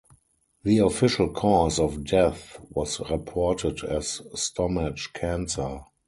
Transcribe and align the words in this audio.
The 0.63 0.79
official 0.79 1.29
cause 1.29 1.77
of 1.79 2.03
death 2.05 2.57
was 2.71 2.99
reported 3.07 3.83
as 3.83 4.23
stomach 4.33 4.97
cancer. 5.13 5.81